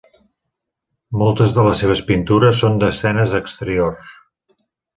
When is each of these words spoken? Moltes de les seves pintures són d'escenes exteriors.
Moltes 1.23 1.53
de 1.57 1.65
les 1.67 1.83
seves 1.85 2.01
pintures 2.09 2.63
són 2.63 2.81
d'escenes 2.85 3.37
exteriors. 3.43 4.13